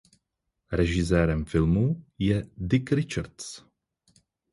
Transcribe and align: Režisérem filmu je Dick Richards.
Režisérem 0.71 1.45
filmu 1.45 2.05
je 2.19 2.43
Dick 2.57 2.89
Richards. 2.91 3.65